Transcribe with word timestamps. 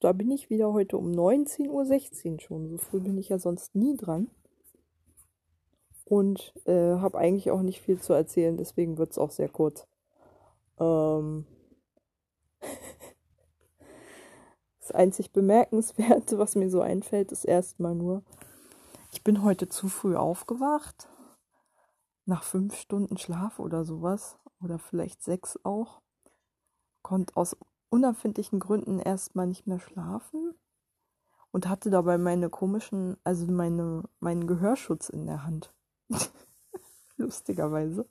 Da 0.00 0.12
bin 0.12 0.30
ich 0.30 0.50
wieder 0.50 0.72
heute 0.72 0.98
um 0.98 1.10
19.16 1.10 2.34
Uhr 2.34 2.40
schon. 2.40 2.68
So 2.68 2.76
früh 2.76 3.00
bin 3.00 3.16
ich 3.18 3.30
ja 3.30 3.38
sonst 3.38 3.74
nie 3.74 3.96
dran. 3.96 4.30
Und 6.04 6.52
äh, 6.66 6.96
habe 6.98 7.18
eigentlich 7.18 7.50
auch 7.50 7.62
nicht 7.62 7.80
viel 7.80 8.00
zu 8.00 8.12
erzählen, 8.12 8.56
deswegen 8.56 8.96
wird 8.96 9.10
es 9.10 9.18
auch 9.18 9.32
sehr 9.32 9.48
kurz. 9.48 9.88
Ähm 10.78 11.46
das 14.80 14.92
einzig 14.92 15.32
Bemerkenswerte, 15.32 16.38
was 16.38 16.54
mir 16.54 16.70
so 16.70 16.80
einfällt, 16.80 17.32
ist 17.32 17.44
erstmal 17.44 17.96
nur, 17.96 18.22
ich 19.12 19.24
bin 19.24 19.42
heute 19.42 19.68
zu 19.68 19.88
früh 19.88 20.14
aufgewacht. 20.14 21.08
Nach 22.24 22.42
fünf 22.42 22.76
Stunden 22.76 23.16
Schlaf 23.16 23.58
oder 23.58 23.84
sowas. 23.84 24.38
Oder 24.62 24.78
vielleicht 24.78 25.22
sechs 25.22 25.58
auch. 25.64 26.00
Konnte 27.02 27.36
aus 27.36 27.56
unerfindlichen 27.88 28.60
Gründen 28.60 28.98
erstmal 28.98 29.46
nicht 29.46 29.66
mehr 29.66 29.80
schlafen. 29.80 30.54
Und 31.52 31.68
hatte 31.68 31.88
dabei 31.88 32.18
meine 32.18 32.50
komischen, 32.50 33.16
also 33.24 33.46
meine, 33.50 34.02
meinen 34.20 34.46
Gehörschutz 34.46 35.08
in 35.08 35.26
der 35.26 35.44
Hand. 35.44 35.72
Lustigerweise. 37.16 38.06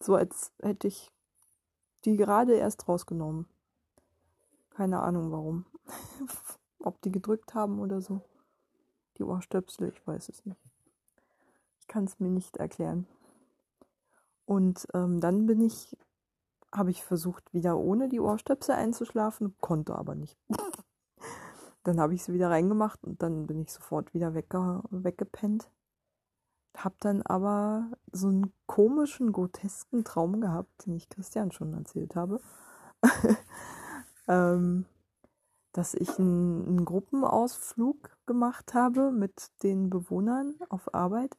So 0.00 0.14
als 0.14 0.52
hätte 0.62 0.88
ich 0.88 1.12
die 2.04 2.16
gerade 2.16 2.54
erst 2.54 2.88
rausgenommen. 2.88 3.46
Keine 4.70 5.00
Ahnung 5.00 5.30
warum. 5.32 5.66
Ob 6.78 7.02
die 7.02 7.12
gedrückt 7.12 7.54
haben 7.54 7.80
oder 7.80 8.00
so. 8.00 8.22
Die 9.18 9.24
Ohrstöpsel, 9.24 9.88
ich 9.88 10.06
weiß 10.06 10.28
es 10.28 10.46
nicht. 10.46 10.60
Ich 11.80 11.88
kann 11.88 12.04
es 12.04 12.20
mir 12.20 12.30
nicht 12.30 12.56
erklären. 12.56 13.06
Und 14.46 14.86
ähm, 14.94 15.20
dann 15.20 15.46
bin 15.46 15.60
ich, 15.60 15.96
habe 16.72 16.90
ich 16.90 17.02
versucht, 17.02 17.52
wieder 17.52 17.78
ohne 17.78 18.08
die 18.08 18.20
Ohrstöpsel 18.20 18.74
einzuschlafen, 18.74 19.56
konnte 19.60 19.94
aber 19.94 20.14
nicht. 20.14 20.38
dann 21.82 22.00
habe 22.00 22.14
ich 22.14 22.24
sie 22.24 22.32
wieder 22.32 22.50
reingemacht 22.50 23.02
und 23.04 23.22
dann 23.22 23.46
bin 23.46 23.60
ich 23.60 23.72
sofort 23.72 24.12
wieder 24.14 24.34
wegge 24.34 24.82
weggepennt. 24.90 25.70
Hab 26.76 27.00
dann 27.00 27.22
aber 27.22 27.90
so 28.12 28.28
einen 28.28 28.52
komischen, 28.66 29.32
grotesken 29.32 30.04
Traum 30.04 30.40
gehabt, 30.40 30.86
den 30.86 30.94
ich 30.94 31.08
Christian 31.08 31.50
schon 31.50 31.74
erzählt 31.74 32.14
habe. 32.14 32.40
ähm, 34.28 34.86
dass 35.72 35.94
ich 35.94 36.18
einen, 36.18 36.66
einen 36.66 36.84
Gruppenausflug 36.84 38.10
gemacht 38.26 38.74
habe 38.74 39.10
mit 39.10 39.50
den 39.62 39.90
Bewohnern 39.90 40.56
auf 40.68 40.94
Arbeit. 40.94 41.36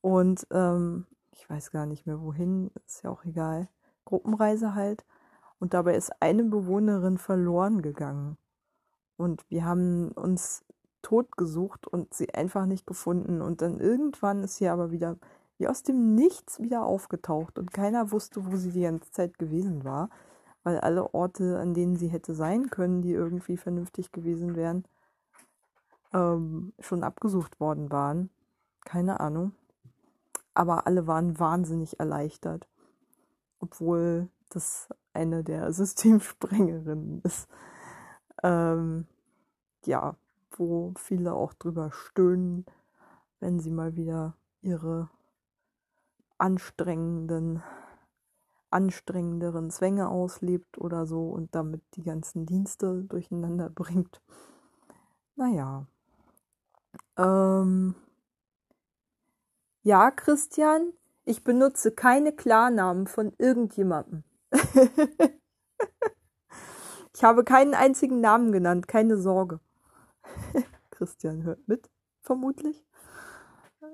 Und 0.00 0.46
ähm, 0.50 1.06
ich 1.32 1.48
weiß 1.48 1.70
gar 1.70 1.86
nicht 1.86 2.06
mehr 2.06 2.20
wohin, 2.20 2.70
ist 2.86 3.02
ja 3.02 3.10
auch 3.10 3.24
egal. 3.24 3.68
Gruppenreise 4.04 4.74
halt. 4.74 5.04
Und 5.58 5.74
dabei 5.74 5.96
ist 5.96 6.10
eine 6.20 6.44
Bewohnerin 6.44 7.18
verloren 7.18 7.82
gegangen. 7.82 8.38
Und 9.16 9.44
wir 9.50 9.64
haben 9.64 10.10
uns 10.12 10.64
tot 11.02 11.36
gesucht 11.36 11.86
und 11.86 12.14
sie 12.14 12.32
einfach 12.34 12.66
nicht 12.66 12.86
gefunden. 12.86 13.42
Und 13.42 13.62
dann 13.62 13.80
irgendwann 13.80 14.42
ist 14.42 14.56
sie 14.56 14.68
aber 14.68 14.90
wieder 14.90 15.16
wie 15.58 15.68
aus 15.68 15.82
dem 15.82 16.14
Nichts 16.14 16.60
wieder 16.60 16.84
aufgetaucht 16.84 17.58
und 17.58 17.72
keiner 17.72 18.12
wusste, 18.12 18.46
wo 18.46 18.56
sie 18.56 18.70
die 18.70 18.82
ganze 18.82 19.10
Zeit 19.10 19.38
gewesen 19.38 19.84
war 19.84 20.08
weil 20.62 20.78
alle 20.78 21.14
Orte, 21.14 21.58
an 21.58 21.74
denen 21.74 21.96
sie 21.96 22.08
hätte 22.08 22.34
sein 22.34 22.70
können, 22.70 23.02
die 23.02 23.12
irgendwie 23.12 23.56
vernünftig 23.56 24.12
gewesen 24.12 24.56
wären, 24.56 24.84
ähm, 26.12 26.72
schon 26.80 27.02
abgesucht 27.02 27.60
worden 27.60 27.90
waren. 27.90 28.30
Keine 28.84 29.20
Ahnung. 29.20 29.52
Aber 30.54 30.86
alle 30.86 31.06
waren 31.06 31.38
wahnsinnig 31.38 32.00
erleichtert, 32.00 32.68
obwohl 33.60 34.28
das 34.50 34.88
eine 35.12 35.44
der 35.44 35.72
Systemsprengerinnen 35.72 37.22
ist. 37.22 37.48
Ähm, 38.42 39.06
ja, 39.84 40.16
wo 40.50 40.92
viele 40.96 41.34
auch 41.34 41.54
drüber 41.54 41.90
stöhnen, 41.92 42.66
wenn 43.38 43.60
sie 43.60 43.70
mal 43.70 43.96
wieder 43.96 44.36
ihre 44.62 45.08
anstrengenden 46.38 47.62
anstrengenderen 48.70 49.70
Zwänge 49.70 50.08
auslebt 50.08 50.78
oder 50.78 51.06
so 51.06 51.28
und 51.28 51.54
damit 51.54 51.82
die 51.94 52.04
ganzen 52.04 52.46
Dienste 52.46 53.02
durcheinander 53.04 53.68
bringt. 53.74 54.22
Naja. 55.36 55.86
Ähm 57.16 57.94
ja, 59.82 60.10
Christian, 60.10 60.92
ich 61.30 61.44
benutze 61.44 61.92
keine 61.92 62.32
Klarnamen 62.32 63.06
von 63.06 63.32
irgendjemandem. 63.38 64.24
ich 67.14 67.22
habe 67.22 67.44
keinen 67.44 67.74
einzigen 67.74 68.20
Namen 68.20 68.50
genannt, 68.50 68.88
keine 68.88 69.16
Sorge. 69.16 69.60
Christian 70.90 71.44
hört 71.44 71.68
mit, 71.68 71.88
vermutlich. 72.20 72.84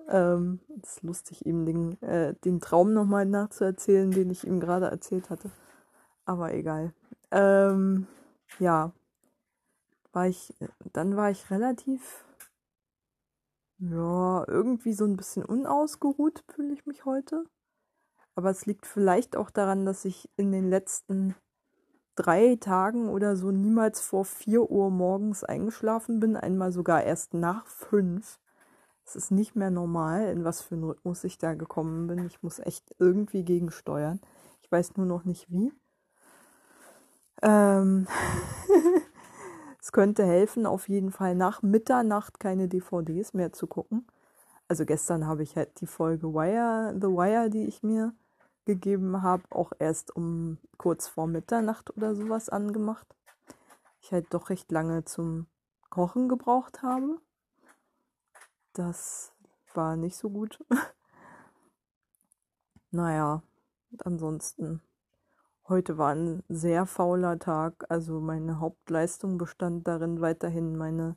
Ähm, 0.08 0.60
es 0.82 0.96
ist 0.96 1.02
lustig, 1.02 1.44
ihm 1.44 1.66
den, 1.66 2.00
äh, 2.00 2.34
den 2.44 2.60
Traum 2.60 2.94
nochmal 2.94 3.26
nachzuerzählen, 3.26 4.10
den 4.10 4.30
ich 4.30 4.46
ihm 4.46 4.58
gerade 4.58 4.86
erzählt 4.86 5.28
hatte. 5.28 5.50
Aber 6.24 6.54
egal. 6.54 6.94
Ähm, 7.32 8.06
ja. 8.58 8.92
War 10.12 10.26
ich, 10.26 10.54
dann 10.94 11.16
war 11.16 11.30
ich 11.30 11.50
relativ, 11.50 12.24
ja, 13.78 14.44
irgendwie 14.48 14.92
so 14.92 15.04
ein 15.04 15.16
bisschen 15.16 15.44
unausgeruht, 15.44 16.44
fühle 16.48 16.72
ich 16.72 16.86
mich 16.86 17.04
heute. 17.04 17.44
Aber 18.34 18.50
es 18.50 18.66
liegt 18.66 18.86
vielleicht 18.86 19.36
auch 19.36 19.50
daran, 19.50 19.86
dass 19.86 20.04
ich 20.04 20.28
in 20.36 20.52
den 20.52 20.68
letzten 20.68 21.34
drei 22.16 22.56
Tagen 22.56 23.08
oder 23.08 23.36
so 23.36 23.50
niemals 23.50 24.00
vor 24.00 24.24
vier 24.24 24.70
Uhr 24.70 24.90
morgens 24.90 25.44
eingeschlafen 25.44 26.20
bin, 26.20 26.36
einmal 26.36 26.72
sogar 26.72 27.04
erst 27.04 27.34
nach 27.34 27.66
fünf. 27.66 28.40
Es 29.04 29.16
ist 29.16 29.30
nicht 29.30 29.54
mehr 29.54 29.70
normal, 29.70 30.28
in 30.28 30.44
was 30.44 30.62
für 30.62 30.74
einen 30.74 30.84
Rhythmus 30.84 31.24
ich 31.24 31.38
da 31.38 31.54
gekommen 31.54 32.08
bin. 32.08 32.26
Ich 32.26 32.42
muss 32.42 32.58
echt 32.58 32.94
irgendwie 32.98 33.44
gegensteuern. 33.44 34.20
Ich 34.62 34.72
weiß 34.72 34.96
nur 34.96 35.06
noch 35.06 35.24
nicht 35.24 35.50
wie. 35.50 35.72
Ähm 37.42 38.06
es 39.86 39.92
könnte 39.92 40.26
helfen, 40.26 40.66
auf 40.66 40.88
jeden 40.88 41.12
Fall 41.12 41.36
nach 41.36 41.62
Mitternacht 41.62 42.40
keine 42.40 42.66
DVDs 42.66 43.34
mehr 43.34 43.52
zu 43.52 43.68
gucken. 43.68 44.04
Also 44.66 44.84
gestern 44.84 45.28
habe 45.28 45.44
ich 45.44 45.54
halt 45.54 45.80
die 45.80 45.86
Folge 45.86 46.34
Wire, 46.34 46.92
The 47.00 47.06
Wire, 47.06 47.50
die 47.50 47.66
ich 47.66 47.84
mir 47.84 48.12
gegeben 48.64 49.22
habe, 49.22 49.44
auch 49.50 49.70
erst 49.78 50.16
um 50.16 50.58
kurz 50.76 51.06
vor 51.06 51.28
Mitternacht 51.28 51.96
oder 51.96 52.16
sowas 52.16 52.48
angemacht. 52.48 53.06
Ich 54.00 54.10
halt 54.10 54.34
doch 54.34 54.50
recht 54.50 54.72
lange 54.72 55.04
zum 55.04 55.46
Kochen 55.88 56.28
gebraucht 56.28 56.82
habe. 56.82 57.20
Das 58.72 59.30
war 59.72 59.94
nicht 59.94 60.16
so 60.16 60.30
gut. 60.30 60.58
naja, 62.90 63.40
ansonsten. 64.00 64.82
Heute 65.68 65.98
war 65.98 66.14
ein 66.14 66.44
sehr 66.48 66.86
fauler 66.86 67.38
Tag. 67.40 67.86
Also 67.88 68.20
meine 68.20 68.60
Hauptleistung 68.60 69.36
bestand 69.36 69.88
darin, 69.88 70.20
weiterhin 70.20 70.76
meine, 70.76 71.16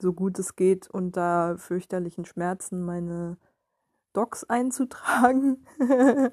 so 0.00 0.12
gut 0.12 0.38
es 0.38 0.54
geht, 0.54 0.88
unter 0.88 1.58
fürchterlichen 1.58 2.24
Schmerzen 2.24 2.84
meine 2.84 3.38
Docs 4.12 4.44
einzutragen. 4.44 5.66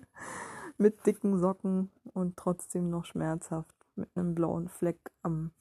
mit 0.77 1.05
dicken 1.05 1.37
Socken 1.37 1.91
und 2.13 2.37
trotzdem 2.37 2.89
noch 2.89 3.05
schmerzhaft. 3.05 3.75
Mit 3.95 4.09
einem 4.15 4.35
blauen 4.35 4.67
Fleck 4.69 4.99
am, 5.21 5.51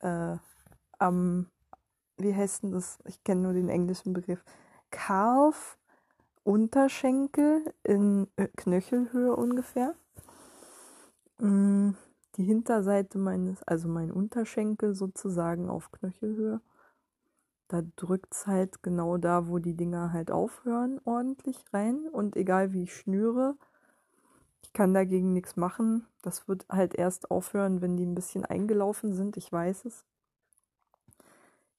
äh, 0.00 0.36
am 0.98 1.50
wie 2.18 2.34
heißt 2.34 2.62
denn 2.62 2.72
das? 2.72 2.98
Ich 3.04 3.22
kenne 3.24 3.42
nur 3.42 3.52
den 3.52 3.68
englischen 3.68 4.12
Begriff. 4.12 4.42
Calf, 4.90 5.78
Unterschenkel 6.44 7.74
in 7.82 8.28
Knöchelhöhe 8.56 9.34
ungefähr. 9.36 9.94
Mm, 11.38 11.90
die 12.36 12.44
Hinterseite 12.44 13.18
meines, 13.18 13.62
also 13.62 13.88
mein 13.88 14.10
Unterschenkel 14.10 14.94
sozusagen 14.94 15.68
auf 15.68 15.90
Knöchelhöhe. 15.92 16.60
Da 17.68 17.82
drückt 17.96 18.32
es 18.32 18.46
halt 18.46 18.82
genau 18.82 19.16
da, 19.16 19.48
wo 19.48 19.58
die 19.58 19.74
Dinger 19.74 20.12
halt 20.12 20.30
aufhören, 20.30 21.00
ordentlich 21.04 21.64
rein. 21.72 22.08
Und 22.08 22.36
egal 22.36 22.72
wie 22.72 22.84
ich 22.84 22.94
schnüre, 22.94 23.56
ich 24.62 24.72
kann 24.72 24.94
dagegen 24.94 25.32
nichts 25.32 25.56
machen. 25.56 26.06
Das 26.22 26.48
wird 26.48 26.66
halt 26.68 26.94
erst 26.94 27.30
aufhören, 27.30 27.80
wenn 27.80 27.96
die 27.96 28.06
ein 28.06 28.14
bisschen 28.14 28.44
eingelaufen 28.44 29.14
sind. 29.14 29.36
Ich 29.36 29.50
weiß 29.50 29.84
es. 29.86 30.04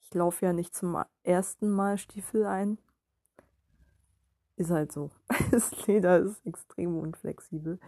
Ich 0.01 0.13
laufe 0.13 0.45
ja 0.45 0.53
nicht 0.53 0.75
zum 0.75 1.03
ersten 1.23 1.69
Mal 1.69 1.97
Stiefel 1.97 2.45
ein. 2.45 2.77
Ist 4.57 4.71
halt 4.71 4.91
so. 4.91 5.11
Das 5.51 5.87
Leder 5.87 6.17
ist 6.19 6.45
extrem 6.45 6.97
unflexibel. 6.97 7.79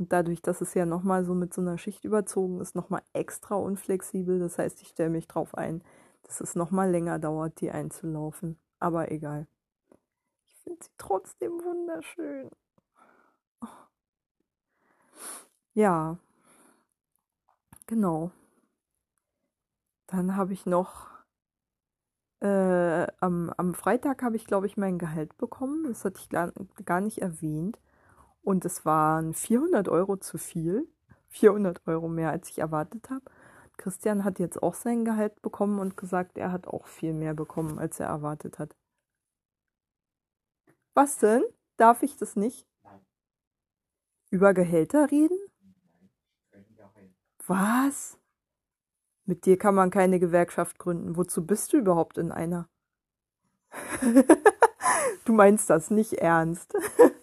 Und 0.00 0.14
dadurch, 0.14 0.40
dass 0.40 0.62
es 0.62 0.72
ja 0.72 0.86
nochmal 0.86 1.26
so 1.26 1.34
mit 1.34 1.52
so 1.52 1.60
einer 1.60 1.76
Schicht 1.76 2.06
überzogen 2.06 2.58
ist, 2.62 2.74
nochmal 2.74 3.02
extra 3.12 3.56
unflexibel. 3.56 4.38
Das 4.38 4.56
heißt, 4.56 4.80
ich 4.80 4.88
stelle 4.88 5.10
mich 5.10 5.28
drauf 5.28 5.54
ein, 5.54 5.84
dass 6.22 6.40
es 6.40 6.54
nochmal 6.54 6.90
länger 6.90 7.18
dauert, 7.18 7.60
die 7.60 7.70
einzulaufen. 7.70 8.58
Aber 8.78 9.12
egal. 9.12 9.46
Ich 10.48 10.58
finde 10.62 10.78
sie 10.82 10.90
trotzdem 10.96 11.52
wunderschön. 11.52 12.48
Ja. 15.74 16.16
Genau. 17.86 18.30
Dann 20.06 20.34
habe 20.34 20.54
ich 20.54 20.64
noch 20.64 21.08
äh, 22.40 23.06
am, 23.20 23.52
am 23.56 23.74
Freitag 23.74 24.22
habe 24.22 24.36
ich, 24.36 24.46
glaube 24.46 24.66
ich, 24.66 24.78
mein 24.78 24.98
Gehalt 24.98 25.36
bekommen. 25.36 25.84
Das 25.88 26.06
hatte 26.06 26.20
ich 26.20 26.30
gar, 26.30 26.52
gar 26.86 27.02
nicht 27.02 27.18
erwähnt. 27.20 27.78
Und 28.42 28.64
es 28.64 28.84
waren 28.84 29.34
400 29.34 29.88
Euro 29.88 30.16
zu 30.16 30.38
viel. 30.38 30.88
400 31.28 31.86
Euro 31.86 32.08
mehr, 32.08 32.30
als 32.30 32.48
ich 32.48 32.58
erwartet 32.58 33.10
habe. 33.10 33.24
Christian 33.76 34.24
hat 34.24 34.38
jetzt 34.38 34.62
auch 34.62 34.74
sein 34.74 35.04
Gehalt 35.04 35.40
bekommen 35.42 35.78
und 35.78 35.96
gesagt, 35.96 36.36
er 36.36 36.52
hat 36.52 36.66
auch 36.66 36.86
viel 36.86 37.12
mehr 37.12 37.34
bekommen, 37.34 37.78
als 37.78 37.98
er 38.00 38.08
erwartet 38.08 38.58
hat. 38.58 38.76
Was 40.94 41.18
denn? 41.18 41.42
Darf 41.76 42.02
ich 42.02 42.16
das 42.16 42.36
nicht? 42.36 42.66
Nein. 42.82 43.00
Über 44.30 44.52
Gehälter 44.52 45.10
reden? 45.10 45.38
Nein. 46.52 47.14
Was? 47.46 48.18
Mit 49.24 49.46
dir 49.46 49.56
kann 49.56 49.74
man 49.74 49.90
keine 49.90 50.18
Gewerkschaft 50.18 50.78
gründen. 50.78 51.16
Wozu 51.16 51.46
bist 51.46 51.72
du 51.72 51.78
überhaupt 51.78 52.18
in 52.18 52.32
einer? 52.32 52.68
du 55.24 55.32
meinst 55.32 55.70
das 55.70 55.90
nicht 55.90 56.14
ernst. 56.14 56.74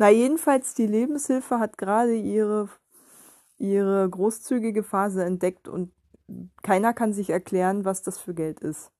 Na, 0.00 0.08
jedenfalls, 0.08 0.72
die 0.72 0.86
Lebenshilfe 0.86 1.58
hat 1.58 1.76
gerade 1.76 2.14
ihre, 2.14 2.70
ihre 3.58 4.08
großzügige 4.08 4.82
Phase 4.82 5.22
entdeckt 5.26 5.68
und 5.68 5.92
keiner 6.62 6.94
kann 6.94 7.12
sich 7.12 7.28
erklären, 7.28 7.84
was 7.84 8.00
das 8.00 8.16
für 8.16 8.32
Geld 8.32 8.60
ist. 8.60 8.92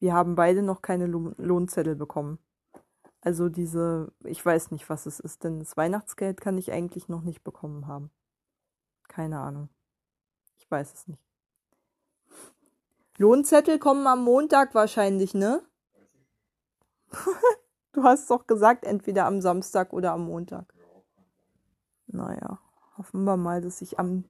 Wir 0.00 0.14
haben 0.14 0.34
beide 0.34 0.64
noch 0.64 0.82
keine 0.82 1.06
Lohnzettel 1.06 1.94
bekommen. 1.94 2.40
Also 3.20 3.48
diese, 3.48 4.12
ich 4.24 4.44
weiß 4.44 4.72
nicht, 4.72 4.90
was 4.90 5.06
es 5.06 5.20
ist, 5.20 5.44
denn 5.44 5.60
das 5.60 5.76
Weihnachtsgeld 5.76 6.40
kann 6.40 6.58
ich 6.58 6.72
eigentlich 6.72 7.08
noch 7.08 7.22
nicht 7.22 7.44
bekommen 7.44 7.86
haben. 7.86 8.10
Keine 9.06 9.38
Ahnung. 9.38 9.68
Ich 10.56 10.68
weiß 10.68 10.92
es 10.92 11.06
nicht. 11.06 11.22
Lohnzettel 13.16 13.78
kommen 13.78 14.08
am 14.08 14.24
Montag 14.24 14.74
wahrscheinlich, 14.74 15.34
ne? 15.34 15.62
du 17.96 18.04
hast 18.04 18.30
doch 18.30 18.46
gesagt, 18.46 18.84
entweder 18.84 19.26
am 19.26 19.40
Samstag 19.40 19.92
oder 19.92 20.12
am 20.12 20.26
Montag. 20.26 20.72
Naja, 22.06 22.58
hoffen 22.96 23.24
wir 23.24 23.36
mal, 23.36 23.60
dass 23.60 23.80
ich 23.80 23.98
am 23.98 24.24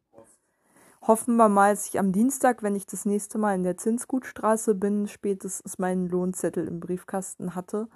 hoffen 1.03 1.37
wir 1.37 1.49
mal, 1.49 1.73
dass 1.73 1.87
ich 1.87 1.99
am 1.99 2.11
Dienstag, 2.11 2.63
wenn 2.63 2.75
ich 2.75 2.87
das 2.87 3.05
nächste 3.05 3.39
Mal 3.39 3.55
in 3.55 3.63
der 3.63 3.77
Zinsgutstraße 3.77 4.75
bin, 4.75 5.07
spätestens 5.07 5.79
meinen 5.79 6.09
Lohnzettel 6.09 6.67
im 6.67 6.81
Briefkasten 6.81 7.55
hatte 7.55 7.89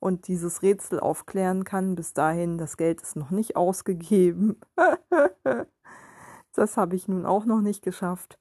und 0.00 0.26
dieses 0.26 0.62
Rätsel 0.62 0.98
aufklären 0.98 1.62
kann. 1.64 1.94
Bis 1.94 2.12
dahin, 2.12 2.58
das 2.58 2.76
Geld 2.76 3.02
ist 3.02 3.14
noch 3.14 3.30
nicht 3.30 3.54
ausgegeben. 3.56 4.60
das 6.54 6.76
habe 6.76 6.96
ich 6.96 7.06
nun 7.06 7.24
auch 7.24 7.44
noch 7.44 7.60
nicht 7.60 7.82
geschafft 7.82 8.38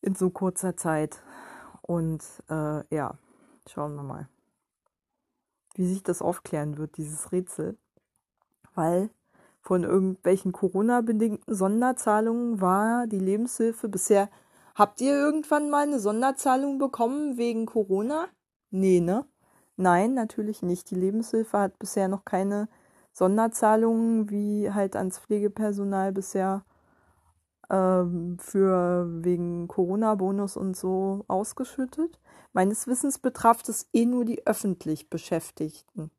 in 0.00 0.14
so 0.14 0.30
kurzer 0.30 0.76
Zeit. 0.76 1.22
Und 1.82 2.24
äh, 2.48 2.94
ja, 2.94 3.18
schauen 3.68 3.94
wir 3.94 4.02
mal, 4.02 4.28
wie 5.74 5.86
sich 5.86 6.02
das 6.02 6.22
aufklären 6.22 6.78
wird, 6.78 6.96
dieses 6.96 7.32
Rätsel. 7.32 7.76
Weil 8.74 9.10
von 9.60 9.84
irgendwelchen 9.84 10.52
Corona-bedingten 10.52 11.54
Sonderzahlungen 11.54 12.60
war 12.60 13.06
die 13.06 13.18
Lebenshilfe 13.18 13.88
bisher. 13.88 14.28
Habt 14.74 15.00
ihr 15.00 15.14
irgendwann 15.14 15.70
mal 15.70 15.86
eine 15.86 16.00
Sonderzahlung 16.00 16.78
bekommen 16.78 17.36
wegen 17.36 17.66
Corona? 17.66 18.26
Nee, 18.70 19.00
ne? 19.00 19.24
Nein, 19.76 20.14
natürlich 20.14 20.62
nicht. 20.62 20.90
Die 20.90 20.94
Lebenshilfe 20.94 21.58
hat 21.58 21.78
bisher 21.78 22.08
noch 22.08 22.24
keine 22.24 22.68
Sonderzahlungen 23.12 24.30
wie 24.30 24.70
halt 24.70 24.96
ans 24.96 25.18
Pflegepersonal 25.18 26.12
bisher 26.12 26.64
ähm, 27.70 28.38
für 28.38 29.06
wegen 29.22 29.68
Corona-Bonus 29.68 30.56
und 30.56 30.76
so 30.76 31.24
ausgeschüttet. 31.28 32.18
Meines 32.52 32.86
Wissens 32.86 33.18
betraf 33.18 33.62
es 33.66 33.88
eh 33.92 34.04
nur 34.04 34.24
die 34.24 34.46
öffentlich 34.46 35.08
Beschäftigten. 35.08 36.10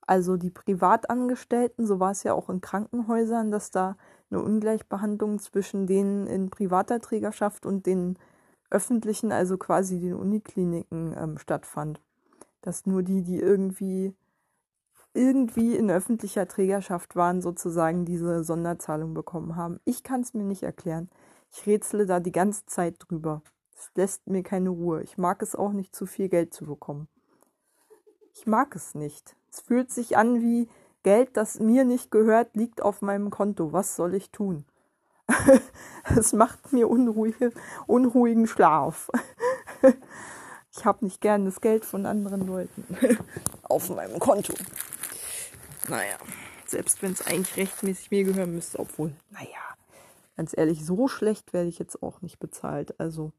Also 0.00 0.36
die 0.36 0.50
Privatangestellten, 0.50 1.86
so 1.86 2.00
war 2.00 2.12
es 2.12 2.22
ja 2.22 2.32
auch 2.32 2.48
in 2.48 2.60
Krankenhäusern, 2.60 3.50
dass 3.50 3.70
da 3.70 3.96
eine 4.30 4.42
Ungleichbehandlung 4.42 5.38
zwischen 5.38 5.86
denen 5.86 6.26
in 6.26 6.50
privater 6.50 7.00
Trägerschaft 7.00 7.66
und 7.66 7.84
den 7.84 8.18
öffentlichen, 8.70 9.32
also 9.32 9.58
quasi 9.58 9.98
den 9.98 10.14
Unikliniken 10.14 11.14
ähm, 11.16 11.38
stattfand. 11.38 12.00
Dass 12.62 12.86
nur 12.86 13.02
die, 13.02 13.22
die 13.22 13.38
irgendwie 13.38 14.14
irgendwie 15.14 15.74
in 15.74 15.90
öffentlicher 15.90 16.46
Trägerschaft 16.46 17.16
waren, 17.16 17.42
sozusagen 17.42 18.04
diese 18.04 18.44
Sonderzahlung 18.44 19.14
bekommen 19.14 19.56
haben. 19.56 19.80
Ich 19.84 20.02
kann 20.02 20.20
es 20.20 20.32
mir 20.32 20.44
nicht 20.44 20.62
erklären. 20.62 21.10
Ich 21.50 21.66
rätsele 21.66 22.06
da 22.06 22.20
die 22.20 22.32
ganze 22.32 22.66
Zeit 22.66 22.96
drüber. 22.98 23.42
Lässt 23.94 24.26
mir 24.26 24.42
keine 24.42 24.70
Ruhe. 24.70 25.02
Ich 25.02 25.18
mag 25.18 25.42
es 25.42 25.54
auch 25.54 25.72
nicht, 25.72 25.94
zu 25.94 26.06
viel 26.06 26.28
Geld 26.28 26.54
zu 26.54 26.66
bekommen. 26.66 27.08
Ich 28.34 28.46
mag 28.46 28.74
es 28.76 28.94
nicht. 28.94 29.36
Es 29.50 29.60
fühlt 29.60 29.90
sich 29.90 30.16
an 30.16 30.40
wie 30.40 30.68
Geld, 31.02 31.36
das 31.36 31.58
mir 31.58 31.84
nicht 31.84 32.10
gehört, 32.10 32.54
liegt 32.54 32.82
auf 32.82 33.02
meinem 33.02 33.30
Konto. 33.30 33.72
Was 33.72 33.96
soll 33.96 34.14
ich 34.14 34.30
tun? 34.30 34.64
es 36.16 36.32
macht 36.32 36.72
mir 36.72 36.88
unruhige, 36.88 37.52
unruhigen 37.86 38.46
Schlaf. 38.46 39.10
ich 40.72 40.84
habe 40.84 41.04
nicht 41.04 41.20
gern 41.20 41.44
das 41.44 41.60
Geld 41.60 41.84
von 41.84 42.06
anderen 42.06 42.46
Leuten 42.46 42.84
auf 43.62 43.90
meinem 43.90 44.18
Konto. 44.18 44.54
Naja, 45.88 46.16
selbst 46.66 47.02
wenn 47.02 47.12
es 47.12 47.26
eigentlich 47.26 47.56
rechtmäßig 47.56 48.10
mir 48.10 48.24
gehören 48.24 48.54
müsste, 48.54 48.78
obwohl, 48.78 49.12
naja, 49.30 49.48
ganz 50.36 50.56
ehrlich, 50.56 50.84
so 50.84 51.08
schlecht 51.08 51.52
werde 51.52 51.68
ich 51.68 51.78
jetzt 51.78 52.02
auch 52.02 52.20
nicht 52.22 52.38
bezahlt. 52.38 52.98
Also 53.00 53.32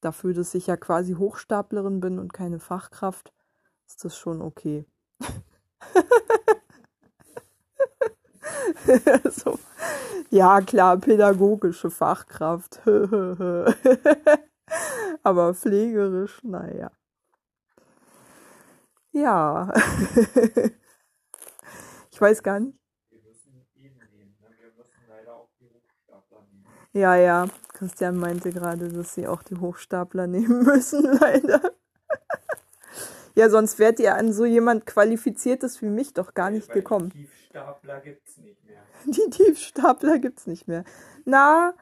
dafür, 0.00 0.34
dass 0.34 0.54
ich 0.54 0.66
ja 0.66 0.76
quasi 0.76 1.14
Hochstaplerin 1.14 2.00
bin 2.00 2.18
und 2.18 2.32
keine 2.32 2.58
Fachkraft, 2.58 3.32
ist 3.86 4.04
das 4.04 4.16
schon 4.16 4.42
okay. 4.42 4.84
so. 9.30 9.58
Ja, 10.30 10.60
klar, 10.60 10.96
pädagogische 10.98 11.90
Fachkraft. 11.90 12.80
Aber 15.22 15.54
pflegerisch, 15.54 16.42
naja. 16.44 16.90
Ja. 19.12 19.72
Ich 22.12 22.20
weiß 22.22 22.42
gar 22.42 22.58
nicht. 22.60 22.76
Wir 23.08 23.22
müssen 23.22 23.54
ihn 23.54 23.66
nehmen. 23.76 23.96
Ne? 24.42 24.48
Wir 24.58 24.72
müssen 24.76 25.00
leider 25.08 25.36
auch 25.36 25.48
die 25.58 25.70
Hochstapler 25.70 26.46
nehmen. 26.52 26.66
Ja, 26.92 27.16
ja. 27.16 27.46
Christian 27.80 28.16
meinte 28.18 28.52
gerade, 28.52 28.90
dass 28.90 29.14
sie 29.14 29.26
auch 29.26 29.42
die 29.42 29.56
Hochstapler 29.56 30.26
nehmen 30.26 30.64
müssen, 30.64 31.02
leider. 31.18 31.72
ja, 33.34 33.48
sonst 33.48 33.78
wärt 33.78 33.98
ihr 34.00 34.16
an 34.16 34.34
so 34.34 34.44
jemand 34.44 34.84
Qualifiziertes 34.84 35.80
wie 35.80 35.88
mich 35.88 36.12
doch 36.12 36.34
gar 36.34 36.50
nicht 36.50 36.68
Weil 36.68 36.74
gekommen. 36.74 37.08
Die 37.08 37.24
Tiefstapler 37.24 38.00
gibt's 38.02 38.36
nicht 38.36 38.62
mehr. 38.66 38.82
Die 39.06 39.30
Tiefstapler 39.30 40.18
gibt's 40.18 40.46
nicht 40.46 40.68
mehr. 40.68 40.84
Na, 41.24 41.72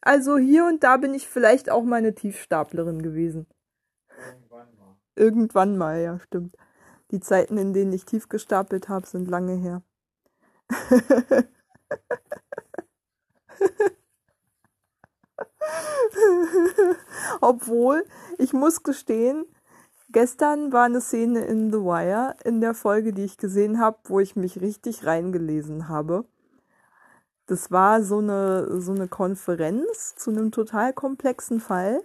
also 0.00 0.38
hier 0.38 0.64
und 0.64 0.84
da 0.84 0.96
bin 0.96 1.12
ich 1.12 1.26
vielleicht 1.26 1.70
auch 1.70 1.82
mal 1.82 1.96
eine 1.96 2.14
Tiefstaplerin 2.14 3.02
gewesen. 3.02 3.48
Irgendwann 4.16 4.68
mal. 4.78 4.96
Irgendwann 5.16 5.76
mal, 5.76 6.00
ja, 6.00 6.20
stimmt. 6.20 6.54
Die 7.10 7.18
Zeiten, 7.18 7.58
in 7.58 7.72
denen 7.72 7.92
ich 7.92 8.04
tief 8.04 8.28
gestapelt 8.28 8.88
habe, 8.88 9.08
sind 9.08 9.28
lange 9.28 9.56
her. 9.56 9.82
Obwohl, 17.40 18.04
ich 18.38 18.52
muss 18.52 18.82
gestehen, 18.82 19.44
gestern 20.10 20.72
war 20.72 20.84
eine 20.84 21.00
Szene 21.00 21.44
in 21.44 21.70
The 21.70 21.78
Wire, 21.78 22.36
in 22.44 22.60
der 22.60 22.74
Folge, 22.74 23.12
die 23.12 23.24
ich 23.24 23.38
gesehen 23.38 23.78
habe, 23.78 23.98
wo 24.04 24.20
ich 24.20 24.36
mich 24.36 24.60
richtig 24.60 25.06
reingelesen 25.06 25.88
habe. 25.88 26.24
Das 27.46 27.70
war 27.70 28.02
so 28.02 28.18
eine, 28.18 28.80
so 28.80 28.92
eine 28.92 29.08
Konferenz 29.08 30.14
zu 30.16 30.30
einem 30.30 30.52
total 30.52 30.92
komplexen 30.92 31.60
Fall, 31.60 32.02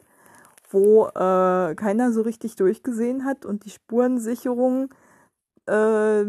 wo 0.70 1.08
äh, 1.08 1.75
keiner 1.75 2.12
so 2.13 2.22
richtig 2.22 2.55
durchgesehen 2.55 3.25
hat 3.25 3.46
und 3.46 3.65
die 3.65 3.70
Spurensicherung 3.70 4.89
äh, 5.65 6.25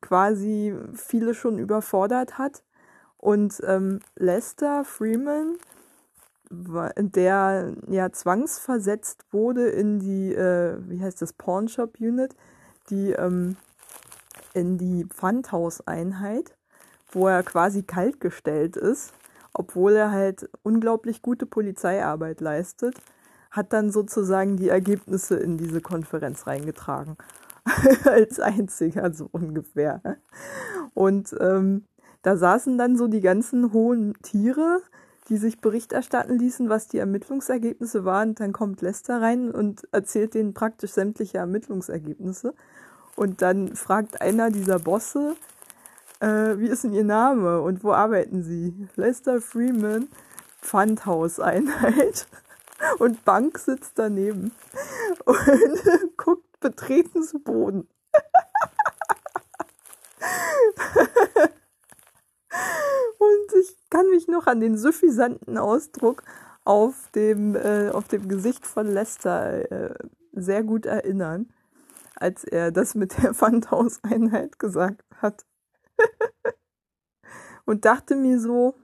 quasi 0.00 0.74
viele 0.94 1.34
schon 1.34 1.58
überfordert 1.58 2.38
hat. 2.38 2.64
Und 3.18 3.60
ähm, 3.66 4.00
Lester 4.16 4.84
Freeman, 4.84 5.58
der 6.50 7.74
ja 7.88 8.10
zwangsversetzt 8.10 9.24
wurde 9.30 9.68
in 9.68 9.98
die, 9.98 10.34
äh, 10.34 10.78
wie 10.88 11.02
heißt 11.02 11.20
das, 11.20 11.32
Pawnshop 11.32 12.00
Unit, 12.00 12.34
die 12.90 13.12
ähm, 13.12 13.56
in 14.54 14.78
die 14.78 15.04
Pfandhauseinheit, 15.04 16.56
wo 17.12 17.28
er 17.28 17.42
quasi 17.42 17.82
kaltgestellt 17.82 18.76
ist, 18.76 19.12
obwohl 19.52 19.92
er 19.94 20.10
halt 20.10 20.48
unglaublich 20.62 21.22
gute 21.22 21.46
Polizeiarbeit 21.46 22.40
leistet, 22.40 22.96
hat 23.50 23.72
dann 23.72 23.90
sozusagen 23.90 24.56
die 24.56 24.68
Ergebnisse 24.68 25.36
in 25.36 25.58
diese 25.58 25.80
Konferenz 25.80 26.46
reingetragen. 26.46 27.16
als 28.04 28.40
einziger, 28.40 29.12
so 29.12 29.28
ungefähr. 29.30 30.00
Und 30.94 31.34
ähm, 31.40 31.84
da 32.22 32.36
saßen 32.36 32.78
dann 32.78 32.96
so 32.96 33.08
die 33.08 33.20
ganzen 33.20 33.72
hohen 33.72 34.14
Tiere, 34.22 34.80
die 35.28 35.36
sich 35.36 35.60
Bericht 35.60 35.92
erstatten 35.92 36.38
ließen, 36.38 36.68
was 36.68 36.88
die 36.88 36.98
Ermittlungsergebnisse 36.98 38.04
waren. 38.04 38.34
Dann 38.34 38.52
kommt 38.52 38.80
Lester 38.80 39.20
rein 39.20 39.50
und 39.50 39.86
erzählt 39.92 40.34
denen 40.34 40.54
praktisch 40.54 40.92
sämtliche 40.92 41.38
Ermittlungsergebnisse. 41.38 42.54
Und 43.16 43.42
dann 43.42 43.74
fragt 43.74 44.22
einer 44.22 44.50
dieser 44.50 44.78
Bosse, 44.78 45.36
äh, 46.20 46.58
wie 46.58 46.68
ist 46.68 46.84
denn 46.84 46.92
Ihr 46.92 47.04
Name 47.04 47.60
und 47.60 47.84
wo 47.84 47.92
arbeiten 47.92 48.42
Sie? 48.42 48.88
Lester 48.96 49.40
Freeman, 49.40 50.08
Pfandhauseinheit. 50.60 52.26
Und 53.00 53.24
Bank 53.24 53.58
sitzt 53.58 53.98
daneben 53.98 54.52
und 55.24 55.36
guckt 56.16 56.60
betreten 56.60 57.24
zu 57.24 57.40
Boden. 57.40 57.88
Kann 63.90 64.08
mich 64.10 64.28
noch 64.28 64.46
an 64.46 64.60
den 64.60 64.76
suffisanten 64.76 65.56
Ausdruck 65.58 66.22
auf 66.64 67.10
dem, 67.14 67.54
äh, 67.54 67.90
auf 67.90 68.08
dem 68.08 68.28
Gesicht 68.28 68.66
von 68.66 68.86
Lester 68.86 69.70
äh, 69.70 69.94
sehr 70.32 70.62
gut 70.62 70.84
erinnern, 70.84 71.52
als 72.14 72.44
er 72.44 72.70
das 72.70 72.94
mit 72.94 73.22
der 73.22 73.32
Pfandhauseinheit 73.34 74.58
gesagt 74.58 75.02
hat. 75.16 75.46
Und 77.64 77.84
dachte 77.84 78.16
mir 78.16 78.38
so, 78.38 78.74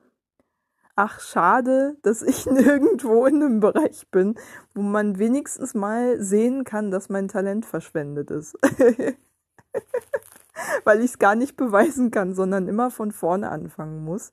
ach 0.96 1.20
schade, 1.20 1.96
dass 2.02 2.23
ich 2.23 2.46
nirgendwo 2.50 3.26
in 3.26 3.42
einem 3.42 3.61
Bereich 3.61 4.08
bin, 4.11 4.37
wo 4.75 4.82
man 4.82 5.18
wenigstens 5.18 5.75
mal 5.75 6.20
sehen 6.23 6.64
kann, 6.64 6.90
dass 6.90 7.08
mein 7.08 7.28
Talent 7.28 7.66
verschwendet 7.66 8.30
ist. 8.30 8.56
Weil 10.84 11.00
ich 11.00 11.12
es 11.12 11.18
gar 11.18 11.34
nicht 11.34 11.56
beweisen 11.56 12.11
kann, 12.11 12.34
sondern 12.34 12.68
immer 12.68 12.90
von 12.90 13.12
vorne 13.12 13.50
anfangen 13.50 14.04
muss. 14.04 14.32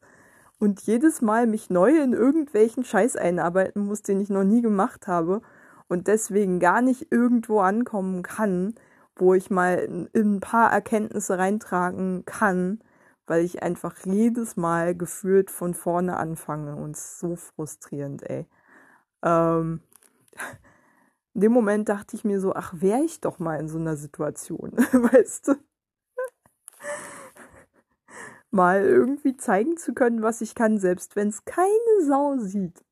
Und 0.61 0.81
jedes 0.83 1.23
Mal 1.23 1.47
mich 1.47 1.71
neu 1.71 1.89
in 2.03 2.13
irgendwelchen 2.13 2.83
Scheiß 2.83 3.15
einarbeiten 3.15 3.83
muss, 3.83 4.03
den 4.03 4.21
ich 4.21 4.29
noch 4.29 4.43
nie 4.43 4.61
gemacht 4.61 5.07
habe. 5.07 5.41
Und 5.87 6.07
deswegen 6.07 6.59
gar 6.59 6.83
nicht 6.83 7.11
irgendwo 7.11 7.61
ankommen 7.61 8.21
kann, 8.21 8.75
wo 9.15 9.33
ich 9.33 9.49
mal 9.49 10.07
ein 10.15 10.39
paar 10.39 10.71
Erkenntnisse 10.71 11.39
reintragen 11.39 12.25
kann, 12.25 12.79
weil 13.25 13.43
ich 13.43 13.63
einfach 13.63 13.95
jedes 14.05 14.55
Mal 14.55 14.95
gefühlt 14.95 15.49
von 15.49 15.73
vorne 15.73 16.17
anfange 16.17 16.75
und 16.75 16.95
so 16.95 17.35
frustrierend, 17.35 18.29
ey. 18.29 18.45
Ähm, 19.23 19.81
in 21.33 21.41
dem 21.41 21.53
Moment 21.53 21.89
dachte 21.89 22.15
ich 22.15 22.23
mir 22.23 22.39
so, 22.39 22.53
ach, 22.53 22.75
wäre 22.77 23.01
ich 23.03 23.19
doch 23.19 23.39
mal 23.39 23.59
in 23.59 23.67
so 23.67 23.79
einer 23.79 23.95
Situation, 23.95 24.73
weißt 24.77 25.47
du? 25.47 25.55
Mal 28.51 28.83
irgendwie 28.83 29.35
zeigen 29.37 29.77
zu 29.77 29.93
können, 29.93 30.21
was 30.21 30.41
ich 30.41 30.55
kann, 30.55 30.77
selbst 30.77 31.15
wenn 31.15 31.29
es 31.29 31.45
keine 31.45 32.05
Sau 32.05 32.37
sieht. 32.37 32.83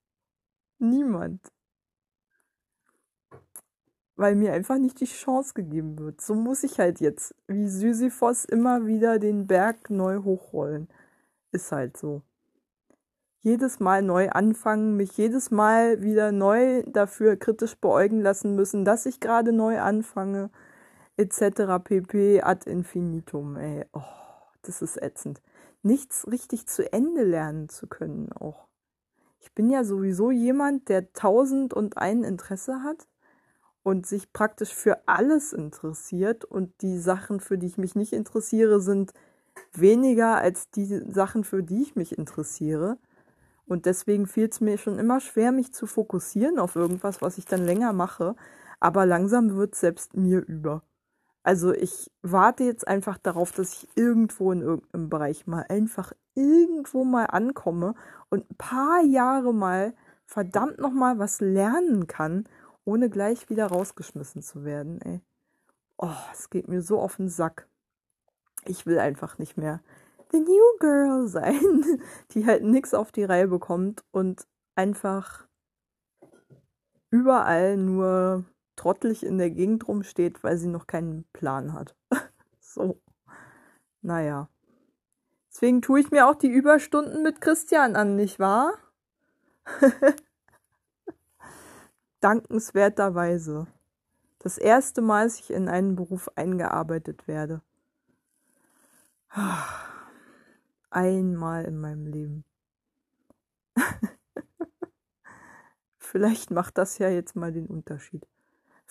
Niemand 0.80 1.42
weil 4.20 4.36
mir 4.36 4.51
einfach 4.51 4.78
nicht 4.78 5.00
die 5.00 5.06
Chance 5.06 5.54
gegeben 5.54 5.98
wird. 5.98 6.20
So 6.20 6.36
muss 6.36 6.66
ich 6.66 6.78
halt 6.78 7.00
jetzt, 7.00 7.34
wie 7.48 7.70
Sisyphos, 7.70 8.44
immer 8.44 8.86
wieder 8.86 9.18
den 9.18 9.48
Berg 9.48 9.89
neu 9.89 10.18
hochrollen. 10.18 10.89
Ist 11.54 11.72
halt 11.72 11.96
so. 11.96 12.22
Jedes 13.39 13.80
Mal 13.80 14.01
neu 14.01 14.30
anfangen, 14.30 14.98
mich 14.98 15.16
jedes 15.16 15.51
Mal 15.51 16.01
wieder 16.01 16.34
neu 16.34 16.84
dafür 16.84 17.38
kritisch 17.38 17.78
beäugen 17.78 18.20
lassen 18.20 18.56
müssen, 18.56 18.84
dass 18.84 19.06
ich 19.06 19.22
gerade 19.22 19.54
neu 19.54 19.80
anfange, 19.80 20.50
etc. 21.16 21.82
pp. 21.82 22.42
ad 22.42 22.70
infinitum, 22.70 23.56
ey. 23.56 23.86
Oh, 23.94 24.04
das 24.63 24.82
ist 24.82 25.01
ätzend. 25.01 25.42
Nichts 25.81 26.27
richtig 26.29 26.67
zu 26.67 26.91
Ende 26.91 27.24
lernen 27.24 27.69
zu 27.69 27.88
können 27.88 28.31
auch. 28.33 28.67
Ich 29.39 29.53
bin 29.53 29.69
ja 29.69 29.83
sowieso 29.83 30.31
jemand, 30.31 30.89
der 30.89 31.13
tausend 31.13 31.74
und 31.74 31.98
ein 31.98 32.24
Interesse 32.24 32.83
hat 32.83 33.07
und 33.83 34.05
sich 34.05 34.33
praktisch 34.33 34.74
für 34.74 35.07
alles 35.07 35.53
interessiert 35.53 36.43
und 36.43 36.81
die 36.81 36.98
Sachen, 36.98 37.39
für 37.39 37.57
die 37.57 37.67
ich 37.67 37.77
mich 37.77 37.95
nicht 37.95 38.13
interessiere, 38.13 38.81
sind 38.81 39.13
weniger 39.74 40.38
als 40.38 40.69
die 40.69 40.86
Sachen, 40.86 41.43
für 41.43 41.63
die 41.63 41.81
ich 41.81 41.95
mich 41.95 42.17
interessiere. 42.17 42.98
Und 43.65 43.86
deswegen 43.86 44.27
fiel 44.27 44.50
es 44.50 44.62
mir 44.62 44.77
schon 44.77 45.00
immer 45.00 45.19
schwer, 45.21 45.51
mich 45.51 45.74
zu 45.74 45.86
fokussieren 45.86 46.59
auf 46.59 46.75
irgendwas, 46.75 47.21
was 47.21 47.38
ich 47.38 47.45
dann 47.45 47.65
länger 47.65 47.93
mache. 47.93 48.36
Aber 48.79 49.05
langsam 49.05 49.55
wird 49.55 49.75
selbst 49.75 50.17
mir 50.17 50.39
über. 50.39 50.83
Also 51.50 51.74
ich 51.74 52.12
warte 52.22 52.63
jetzt 52.63 52.88
einfach 52.88 53.18
darauf, 53.18 53.51
dass 53.51 53.74
ich 53.74 53.89
irgendwo 53.96 54.51
in 54.51 54.62
irgendeinem 54.62 55.10
Bereich 55.10 55.48
mal 55.48 55.65
einfach 55.68 56.13
irgendwo 56.36 57.03
mal 57.03 57.25
ankomme 57.25 57.96
und 58.29 58.48
ein 58.51 58.56
paar 58.56 59.01
Jahre 59.01 59.51
mal 59.51 59.96
verdammt 60.27 60.77
nochmal 60.77 61.18
was 61.18 61.41
lernen 61.41 62.06
kann 62.06 62.48
ohne 62.86 63.10
gleich 63.10 63.50
wieder 63.50 63.65
rausgeschmissen 63.65 64.44
zu 64.44 64.63
werden, 64.63 65.01
ey. 65.01 65.22
Oh, 65.98 66.13
es 66.32 66.51
geht 66.51 66.68
mir 66.68 66.84
so 66.84 67.00
auf 67.00 67.15
den 67.15 67.29
Sack. 67.29 67.68
Ich 68.65 68.86
will 68.86 69.00
einfach 69.00 69.39
nicht 69.39 69.58
mehr 69.58 69.82
the 70.32 70.41
new 70.41 70.77
girl 70.79 71.27
sein, 71.29 72.00
die 72.29 72.46
halt 72.46 72.62
nix 72.62 72.94
auf 72.94 73.12
die 73.12 73.24
Reihe 73.24 73.48
bekommt 73.48 74.03
und 74.12 74.46
einfach 74.75 75.48
überall 77.10 77.75
nur 77.75 78.46
trottelig 78.79 79.25
in 79.25 79.38
der 79.38 79.51
Gegend 79.51 79.88
rumsteht, 79.88 80.43
weil 80.43 80.57
sie 80.57 80.67
noch 80.67 80.88
keinen 80.88 81.25
Plan 81.33 81.74
hat. 81.74 81.95
so. 82.59 83.01
Naja. 84.01 84.50
Deswegen 85.51 85.81
tue 85.81 86.00
ich 86.00 86.12
mir 86.12 86.27
auch 86.27 86.36
die 86.36 86.48
Überstunden 86.48 87.24
mit 87.24 87.41
Christian 87.41 87.95
an, 87.95 88.15
nicht 88.15 88.39
wahr? 88.39 88.74
dankenswerterweise 92.19 93.67
das 94.39 94.57
erste 94.57 95.01
Mal, 95.01 95.25
dass 95.25 95.39
ich 95.39 95.51
in 95.51 95.67
einen 95.67 95.95
Beruf 95.95 96.29
eingearbeitet 96.36 97.27
werde. 97.27 97.62
Einmal 100.89 101.65
in 101.65 101.79
meinem 101.79 102.07
Leben. 102.07 102.45
Vielleicht 105.98 106.51
macht 106.51 106.77
das 106.77 106.98
ja 106.98 107.09
jetzt 107.09 107.36
mal 107.36 107.51
den 107.51 107.67
Unterschied. 107.67 108.25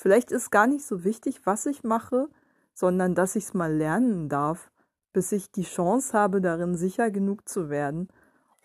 Vielleicht 0.00 0.30
ist 0.30 0.52
gar 0.52 0.68
nicht 0.68 0.86
so 0.86 1.02
wichtig, 1.02 1.44
was 1.44 1.66
ich 1.66 1.82
mache, 1.82 2.28
sondern 2.72 3.16
dass 3.16 3.34
ich 3.34 3.46
es 3.46 3.54
mal 3.54 3.74
lernen 3.74 4.28
darf, 4.28 4.70
bis 5.12 5.32
ich 5.32 5.50
die 5.50 5.64
Chance 5.64 6.16
habe, 6.16 6.40
darin 6.40 6.76
sicher 6.76 7.10
genug 7.10 7.48
zu 7.48 7.68
werden, 7.68 8.06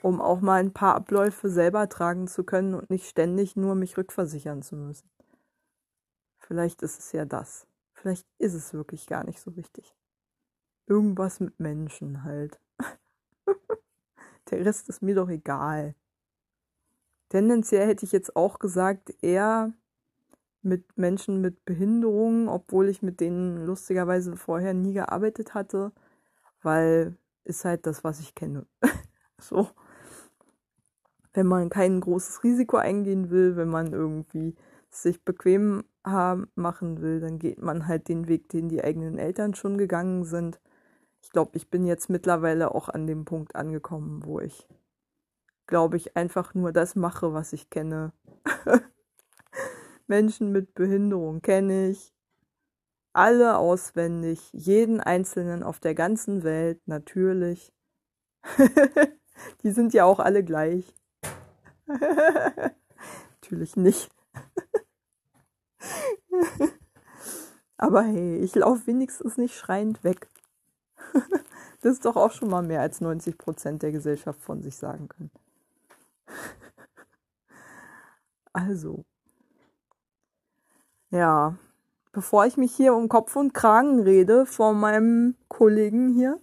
um 0.03 0.21
auch 0.21 0.41
mal 0.41 0.59
ein 0.59 0.73
paar 0.73 0.93
Abläufe 0.93 1.49
selber 1.49 1.89
tragen 1.89 2.27
zu 2.27 2.43
können 2.43 2.75
und 2.75 2.91
nicht 2.91 3.07
ständig 3.07 3.55
nur 3.55 3.73
mich 3.73 3.97
rückversichern 3.97 4.61
zu 4.61 4.75
müssen. 4.75 5.09
Vielleicht 6.37 6.83
ist 6.83 6.99
es 6.99 7.11
ja 7.13 7.25
das. 7.25 7.65
Vielleicht 7.93 8.27
ist 8.37 8.53
es 8.53 8.75
wirklich 8.75 9.07
gar 9.07 9.23
nicht 9.23 9.39
so 9.39 9.55
wichtig. 9.55 9.95
Irgendwas 10.85 11.39
mit 11.39 11.59
Menschen 11.59 12.23
halt. 12.23 12.59
Der 14.51 14.63
Rest 14.63 14.87
ist 14.87 15.01
mir 15.01 15.15
doch 15.15 15.29
egal. 15.29 15.95
Tendenziell 17.29 17.87
hätte 17.87 18.05
ich 18.05 18.11
jetzt 18.11 18.35
auch 18.35 18.59
gesagt, 18.59 19.15
eher 19.23 19.73
mit 20.63 20.97
Menschen 20.97 21.41
mit 21.41 21.65
Behinderungen, 21.65 22.47
obwohl 22.47 22.89
ich 22.89 23.01
mit 23.01 23.19
denen 23.19 23.65
lustigerweise 23.65 24.35
vorher 24.35 24.73
nie 24.73 24.93
gearbeitet 24.93 25.53
hatte, 25.53 25.91
weil 26.61 27.17
ist 27.43 27.65
halt 27.65 27.85
das, 27.85 28.03
was 28.03 28.19
ich 28.19 28.35
kenne. 28.35 28.65
so 29.39 29.69
wenn 31.33 31.47
man 31.47 31.69
kein 31.69 31.99
großes 31.99 32.43
Risiko 32.43 32.77
eingehen 32.77 33.29
will, 33.29 33.55
wenn 33.55 33.69
man 33.69 33.91
irgendwie 33.91 34.55
sich 34.89 35.23
bequem 35.23 35.83
machen 36.03 37.01
will, 37.01 37.21
dann 37.21 37.39
geht 37.39 37.61
man 37.61 37.87
halt 37.87 38.09
den 38.09 38.27
Weg, 38.27 38.49
den 38.49 38.67
die 38.69 38.83
eigenen 38.83 39.17
Eltern 39.17 39.55
schon 39.55 39.77
gegangen 39.77 40.25
sind. 40.25 40.59
Ich 41.21 41.31
glaube, 41.31 41.51
ich 41.55 41.69
bin 41.69 41.85
jetzt 41.85 42.09
mittlerweile 42.09 42.75
auch 42.75 42.89
an 42.89 43.07
dem 43.07 43.23
Punkt 43.23 43.55
angekommen, 43.55 44.21
wo 44.25 44.41
ich, 44.41 44.67
glaube 45.65 45.95
ich, 45.95 46.17
einfach 46.17 46.53
nur 46.53 46.73
das 46.73 46.95
mache, 46.95 47.33
was 47.33 47.53
ich 47.53 47.69
kenne. 47.69 48.11
Menschen 50.13 50.51
mit 50.51 50.75
Behinderung 50.75 51.41
kenne 51.41 51.89
ich. 51.89 52.13
Alle 53.13 53.57
auswendig, 53.57 54.53
jeden 54.53 54.99
einzelnen 54.99 55.63
auf 55.63 55.79
der 55.79 55.95
ganzen 55.95 56.43
Welt, 56.43 56.79
natürlich. 56.85 57.73
die 59.63 59.71
sind 59.71 59.91
ja 59.91 60.05
auch 60.05 60.19
alle 60.19 60.43
gleich. 60.43 60.93
Natürlich 63.41 63.75
nicht. 63.75 64.11
Aber 67.77 68.03
hey, 68.03 68.37
ich 68.37 68.53
laufe 68.53 68.85
wenigstens 68.85 69.37
nicht 69.37 69.55
schreiend 69.55 70.03
weg. 70.03 70.29
das 71.81 71.93
ist 71.93 72.05
doch 72.05 72.17
auch 72.17 72.31
schon 72.31 72.51
mal 72.51 72.61
mehr 72.61 72.81
als 72.81 73.01
90 73.01 73.39
Prozent 73.39 73.81
der 73.81 73.91
Gesellschaft 73.91 74.43
von 74.43 74.61
sich 74.61 74.75
sagen 74.75 75.07
können. 75.07 75.31
also. 78.53 79.05
Ja, 81.13 81.55
bevor 82.11 82.47
ich 82.47 82.57
mich 82.57 82.75
hier 82.75 82.95
um 82.95 83.07
Kopf 83.07 83.35
und 83.35 83.53
Kragen 83.53 83.99
rede 83.99 84.47
vor 84.47 84.73
meinem 84.73 85.35
Kollegen 85.47 86.11
hier, 86.11 86.39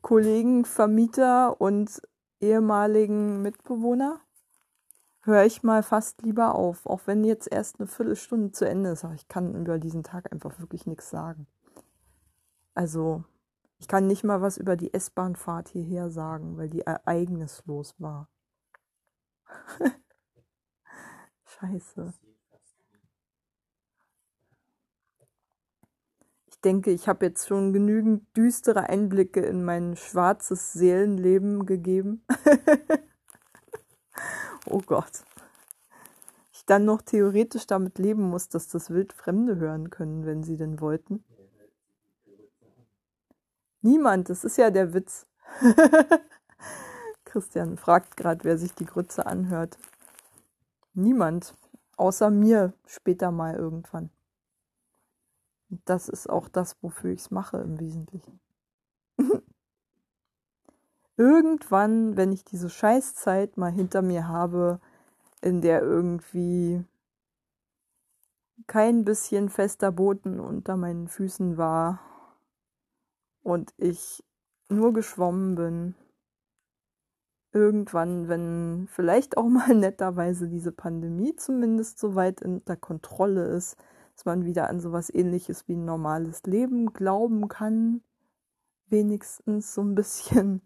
Kollegen, 0.00 0.64
Vermieter 0.64 1.60
und 1.60 2.00
ehemaligen 2.40 3.42
Mitbewohner 3.42 4.20
höre 5.20 5.44
ich 5.44 5.64
mal 5.64 5.82
fast 5.82 6.22
lieber 6.22 6.54
auf, 6.54 6.86
auch 6.86 7.02
wenn 7.04 7.24
jetzt 7.24 7.52
erst 7.52 7.78
eine 7.78 7.88
Viertelstunde 7.88 8.52
zu 8.52 8.66
Ende 8.66 8.88
ist. 8.88 9.04
Aber 9.04 9.12
ich 9.12 9.28
kann 9.28 9.54
über 9.54 9.78
diesen 9.78 10.02
Tag 10.02 10.32
einfach 10.32 10.58
wirklich 10.60 10.86
nichts 10.86 11.10
sagen. 11.10 11.46
Also, 12.72 13.22
ich 13.80 13.86
kann 13.86 14.06
nicht 14.06 14.24
mal 14.24 14.40
was 14.40 14.56
über 14.56 14.76
die 14.76 14.94
S-Bahnfahrt 14.94 15.68
hierher 15.68 16.08
sagen, 16.08 16.56
weil 16.56 16.70
die 16.70 16.86
ereignislos 16.86 17.94
war. 17.98 18.30
Scheiße. 21.44 22.14
Ich 26.58 26.62
denke, 26.62 26.90
ich 26.90 27.06
habe 27.06 27.26
jetzt 27.26 27.46
schon 27.46 27.72
genügend 27.72 28.36
düstere 28.36 28.88
Einblicke 28.88 29.38
in 29.38 29.64
mein 29.64 29.94
schwarzes 29.94 30.72
Seelenleben 30.72 31.66
gegeben. 31.66 32.26
oh 34.66 34.82
Gott. 34.84 35.22
Ich 36.52 36.66
dann 36.66 36.84
noch 36.84 37.00
theoretisch 37.00 37.68
damit 37.68 38.00
leben 38.00 38.22
muss, 38.22 38.48
dass 38.48 38.66
das 38.66 38.90
Wild 38.90 39.12
Fremde 39.12 39.54
hören 39.54 39.90
können, 39.90 40.26
wenn 40.26 40.42
sie 40.42 40.56
denn 40.56 40.80
wollten. 40.80 41.22
Niemand, 43.80 44.28
das 44.28 44.42
ist 44.42 44.58
ja 44.58 44.72
der 44.72 44.92
Witz. 44.94 45.28
Christian 47.24 47.76
fragt 47.76 48.16
gerade, 48.16 48.42
wer 48.42 48.58
sich 48.58 48.74
die 48.74 48.86
Grütze 48.86 49.26
anhört. 49.26 49.78
Niemand, 50.92 51.54
außer 51.96 52.30
mir 52.30 52.72
später 52.84 53.30
mal 53.30 53.54
irgendwann. 53.54 54.10
Und 55.70 55.82
das 55.84 56.08
ist 56.08 56.28
auch 56.28 56.48
das, 56.48 56.76
wofür 56.82 57.12
ich 57.12 57.20
es 57.20 57.30
mache 57.30 57.58
im 57.58 57.78
Wesentlichen. 57.78 58.40
irgendwann, 61.18 62.16
wenn 62.16 62.32
ich 62.32 62.44
diese 62.44 62.70
Scheißzeit 62.70 63.58
mal 63.58 63.72
hinter 63.72 64.00
mir 64.00 64.28
habe, 64.28 64.80
in 65.42 65.60
der 65.60 65.82
irgendwie 65.82 66.84
kein 68.66 69.04
bisschen 69.04 69.48
fester 69.50 69.92
Boden 69.92 70.40
unter 70.40 70.76
meinen 70.76 71.08
Füßen 71.08 71.58
war 71.58 72.00
und 73.42 73.74
ich 73.76 74.24
nur 74.68 74.92
geschwommen 74.92 75.54
bin. 75.54 75.94
Irgendwann, 77.52 78.28
wenn 78.28 78.86
vielleicht 78.88 79.36
auch 79.36 79.48
mal 79.48 79.74
netterweise 79.74 80.48
diese 80.48 80.70
Pandemie 80.72 81.34
zumindest 81.34 81.98
so 81.98 82.14
weit 82.14 82.42
unter 82.42 82.76
Kontrolle 82.76 83.46
ist, 83.46 83.76
dass 84.18 84.24
man 84.24 84.44
wieder 84.44 84.68
an 84.68 84.80
sowas 84.80 85.08
ähnliches 85.14 85.68
wie 85.68 85.76
ein 85.76 85.84
normales 85.84 86.42
Leben 86.42 86.92
glauben 86.92 87.48
kann, 87.48 88.02
wenigstens 88.88 89.72
so 89.72 89.80
ein 89.80 89.94
bisschen. 89.94 90.60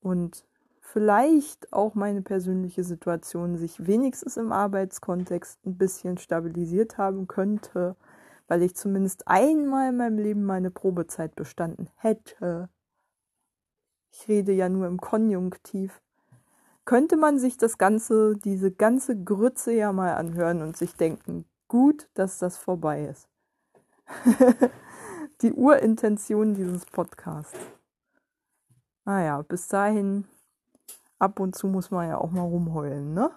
Und 0.00 0.44
vielleicht 0.80 1.72
auch 1.72 1.94
meine 1.94 2.22
persönliche 2.22 2.82
Situation 2.82 3.56
sich 3.56 3.86
wenigstens 3.86 4.36
im 4.36 4.50
Arbeitskontext 4.50 5.64
ein 5.66 5.76
bisschen 5.76 6.18
stabilisiert 6.18 6.98
haben 6.98 7.28
könnte 7.28 7.96
weil 8.52 8.62
ich 8.62 8.76
zumindest 8.76 9.26
einmal 9.28 9.88
in 9.88 9.96
meinem 9.96 10.18
Leben 10.18 10.44
meine 10.44 10.70
Probezeit 10.70 11.34
bestanden 11.36 11.88
hätte. 11.96 12.68
Ich 14.10 14.28
rede 14.28 14.52
ja 14.52 14.68
nur 14.68 14.86
im 14.86 14.98
Konjunktiv. 14.98 16.02
Könnte 16.84 17.16
man 17.16 17.38
sich 17.38 17.56
das 17.56 17.78
Ganze, 17.78 18.34
diese 18.36 18.70
ganze 18.70 19.18
Grütze 19.22 19.72
ja 19.72 19.90
mal 19.90 20.16
anhören 20.16 20.60
und 20.60 20.76
sich 20.76 20.96
denken, 20.96 21.46
gut, 21.72 22.10
dass 22.12 22.36
das 22.36 22.58
vorbei 22.58 23.06
ist. 23.06 23.30
Die 25.40 25.54
Urintention 25.54 26.52
dieses 26.52 26.84
Podcasts. 26.84 27.58
Naja, 29.06 29.40
bis 29.40 29.68
dahin, 29.68 30.28
ab 31.18 31.40
und 31.40 31.56
zu 31.56 31.68
muss 31.68 31.90
man 31.90 32.08
ja 32.10 32.18
auch 32.18 32.30
mal 32.30 32.42
rumheulen, 32.42 33.14
ne? 33.14 33.30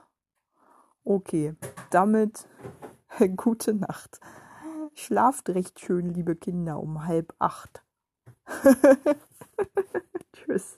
Okay, 1.06 1.56
damit 1.92 2.46
gute 3.38 3.74
Nacht. 3.74 4.20
Schlaft 4.96 5.48
recht 5.52 5.80
schön, 5.80 6.10
liebe 6.10 6.36
Kinder, 6.36 6.82
um 6.82 7.06
halb 7.06 7.34
acht. 7.40 7.84
Tschüss. 10.34 10.78